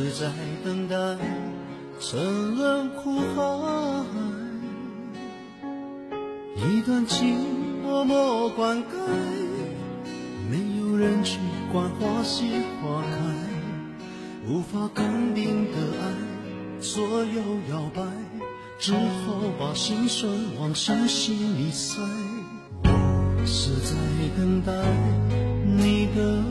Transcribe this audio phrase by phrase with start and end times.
[0.00, 0.32] 是在
[0.64, 0.96] 等待
[2.00, 3.42] 沉沦苦海？
[6.56, 7.36] 一段情
[7.82, 8.84] 默默灌溉，
[10.50, 11.38] 没有人去
[11.70, 12.46] 管花谢
[12.80, 13.10] 花开，
[14.48, 18.00] 无法肯定的爱左右摇摆。
[18.78, 22.00] 只好把心酸往深心里塞。
[22.84, 23.94] 我是在
[24.38, 24.72] 等待
[25.66, 26.42] 你的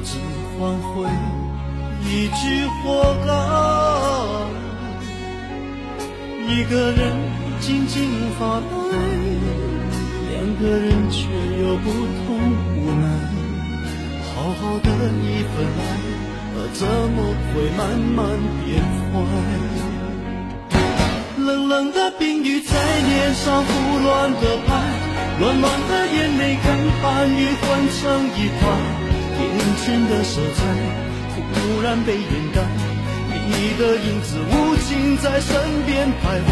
[0.00, 0.18] 只
[0.58, 1.08] 换回
[2.04, 3.28] 一句活该？
[6.52, 7.00] 一个人
[7.60, 7.96] 静静
[8.38, 8.66] 发呆，
[10.30, 11.18] 两个人却
[11.62, 12.26] 有不同
[12.76, 13.04] 无奈。
[14.34, 15.80] 好好的一份爱。
[16.74, 17.80] 怎么会慢
[18.14, 18.26] 慢
[18.64, 18.66] 变
[19.10, 19.14] 坏？
[21.38, 24.68] 冷冷的冰雨在脸上胡乱的拍，
[25.40, 26.66] 暖暖的眼泪跟
[27.00, 28.62] 寒雨混成一团，
[29.42, 30.58] 眼前的色彩
[31.54, 32.62] 忽然被掩盖，
[33.48, 35.54] 你的影子无情在身
[35.86, 36.50] 边徘徊，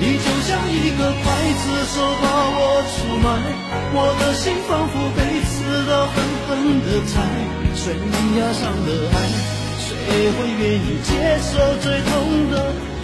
[0.00, 1.62] 你就像一个刽子
[1.94, 2.26] 手把
[2.58, 3.26] 我出卖，
[3.94, 5.54] 我的心仿佛被刺
[5.88, 6.48] 刀狠狠
[6.80, 7.14] 的宰。
[7.74, 9.14] 悬崖上的爱，
[9.78, 9.88] 谁
[10.32, 12.54] 会愿意接受最痛的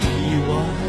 [0.01, 0.03] 意
[0.49, 0.84] 外？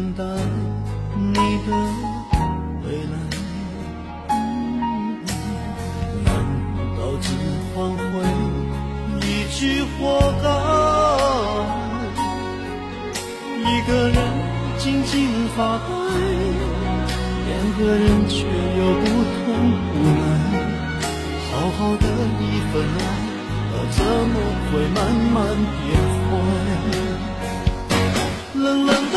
[0.00, 0.24] 等待
[1.14, 1.68] 你的
[2.80, 3.14] 回来，
[6.24, 6.28] 难
[6.96, 7.26] 道只
[7.74, 8.00] 换回
[9.20, 9.60] 一句
[10.00, 10.00] “活
[10.42, 10.48] 该”？
[13.60, 14.16] 一个人
[14.78, 15.12] 静静
[15.54, 15.84] 发呆，
[17.46, 18.38] 两个人却
[18.78, 19.38] 又不痛
[19.92, 20.18] 不奈。
[21.50, 22.04] 好好的
[22.40, 23.02] 一份爱，
[23.90, 24.34] 怎么
[24.72, 24.98] 会慢
[25.34, 25.36] 慢
[25.84, 25.84] 变
[26.24, 26.32] 坏？
[28.54, 29.09] 冷冷。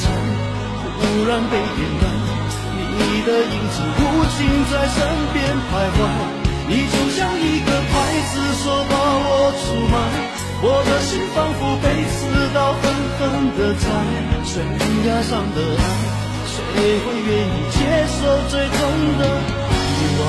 [0.00, 0.08] 心
[0.96, 2.02] 忽然被点燃，
[2.96, 4.02] 你的影子无
[4.32, 4.38] 情
[4.72, 4.96] 在身
[5.34, 5.38] 边
[5.68, 5.98] 徘徊。
[6.68, 7.92] 你就像一个刽
[8.30, 9.28] 子手，把我
[9.60, 9.62] 出
[9.92, 9.94] 卖。
[10.62, 12.18] 我的心仿佛被刺
[12.54, 12.82] 刀狠
[13.18, 13.20] 狠
[13.56, 13.84] 地宰。
[14.44, 14.52] 悬
[15.06, 15.82] 崖上的爱，
[16.46, 16.54] 谁
[17.00, 17.76] 会愿意接
[18.08, 18.18] 受
[18.48, 18.78] 最痛
[19.18, 20.22] 的意外？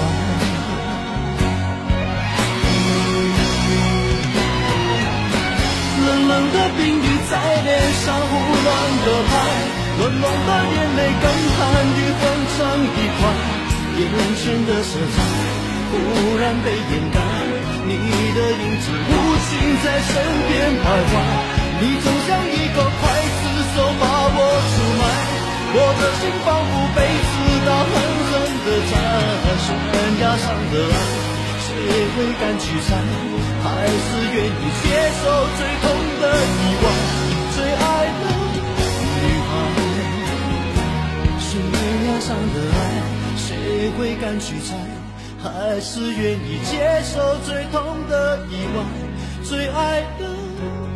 [6.03, 7.69] 冷冷的冰雨在脸
[8.03, 8.31] 上胡
[8.63, 8.67] 乱
[9.05, 9.31] 地拍。
[10.01, 11.61] 冷冷的眼泪，跟寒
[11.93, 12.21] 雨混
[12.57, 12.57] 成
[12.89, 13.21] 一块，
[14.01, 14.03] 眼
[14.33, 15.21] 前的色彩
[15.93, 15.93] 忽
[16.41, 17.21] 然被掩盖，
[17.85, 17.93] 你
[18.33, 19.13] 的影子无
[19.45, 19.49] 情
[19.85, 20.09] 在身
[20.49, 21.13] 边徘徊，
[21.81, 22.99] 你总像一个刽
[23.37, 23.43] 子
[23.77, 24.41] 手把我
[24.73, 25.03] 出卖，
[25.69, 27.31] 我的心仿佛被刺
[27.61, 27.93] 刀狠
[28.25, 28.33] 狠
[28.65, 28.93] 地扎，
[29.61, 29.69] 悬
[30.19, 30.97] 崖上的爱
[31.61, 31.69] 谁
[32.17, 32.97] 会敢去摘，
[33.61, 34.83] 还是愿意接
[35.21, 35.29] 受
[35.59, 35.90] 最后？
[42.31, 43.03] 样的爱，
[43.35, 44.73] 谁会敢去猜？
[45.43, 48.83] 还是愿意接受最痛的意外，
[49.43, 50.90] 最爱的。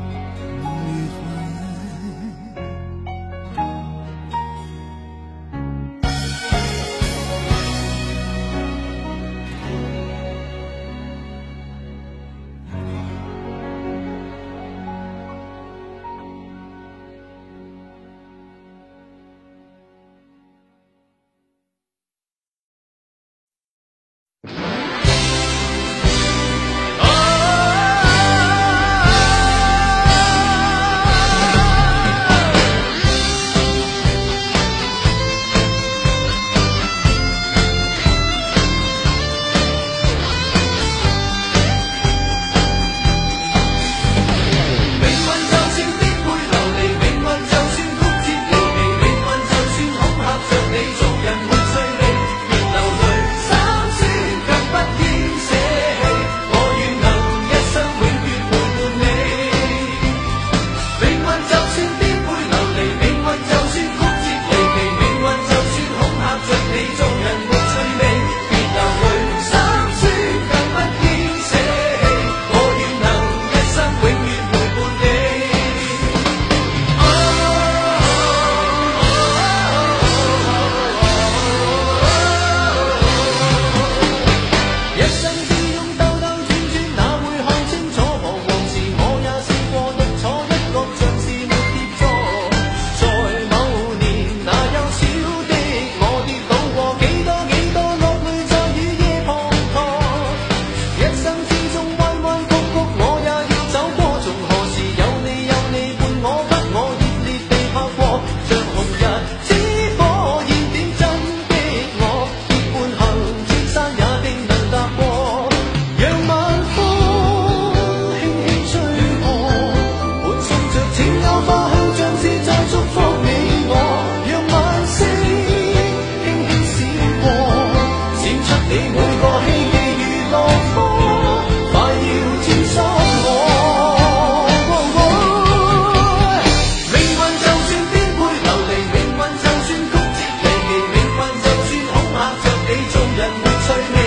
[143.66, 144.05] so clear.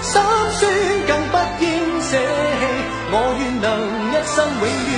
[0.00, 0.20] 心
[0.52, 0.60] 酸
[1.06, 1.66] 更不应
[2.00, 2.62] 舍弃。
[3.10, 3.66] 我愿能
[4.10, 4.97] 一生永远